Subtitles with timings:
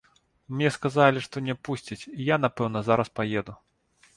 [0.53, 3.53] Мне сказалі, што не пусцяць і я, напэўна, зараз паеду.